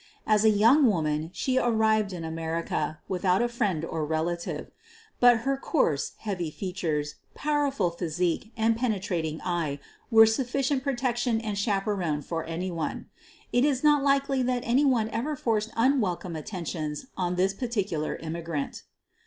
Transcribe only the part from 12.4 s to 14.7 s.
anyone. It is »ot likely that